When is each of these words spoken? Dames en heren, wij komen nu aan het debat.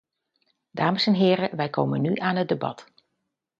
Dames 0.71 1.05
en 1.07 1.13
heren, 1.13 1.55
wij 1.55 1.69
komen 1.69 2.01
nu 2.01 2.15
aan 2.17 2.35
het 2.35 2.47
debat. 2.47 2.91